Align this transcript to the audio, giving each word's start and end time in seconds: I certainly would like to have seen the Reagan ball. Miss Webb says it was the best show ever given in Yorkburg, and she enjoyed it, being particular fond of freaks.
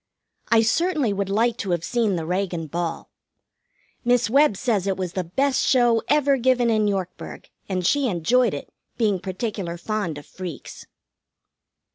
I 0.49 0.63
certainly 0.63 1.13
would 1.13 1.29
like 1.29 1.57
to 1.57 1.69
have 1.69 1.83
seen 1.83 2.15
the 2.15 2.25
Reagan 2.25 2.65
ball. 2.65 3.11
Miss 4.03 4.31
Webb 4.31 4.57
says 4.57 4.87
it 4.87 4.97
was 4.97 5.13
the 5.13 5.23
best 5.23 5.63
show 5.63 6.01
ever 6.07 6.37
given 6.37 6.71
in 6.71 6.87
Yorkburg, 6.87 7.47
and 7.69 7.85
she 7.85 8.07
enjoyed 8.07 8.55
it, 8.55 8.73
being 8.97 9.19
particular 9.19 9.77
fond 9.77 10.17
of 10.17 10.25
freaks. 10.25 10.87